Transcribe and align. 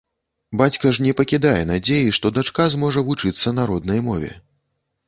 Бацька 0.61 0.91
ж 0.97 1.03
не 1.07 1.13
пакідае 1.19 1.61
надзеі, 1.73 2.15
што 2.19 2.33
дачка 2.39 2.69
зможа 2.77 3.05
вучыцца 3.13 3.47
на 3.61 3.69
роднай 3.73 4.05
мове. 4.11 4.31